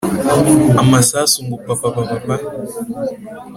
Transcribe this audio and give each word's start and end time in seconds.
amasasu 0.81 1.37
ngo 1.45 1.55
papapapa 1.65 2.35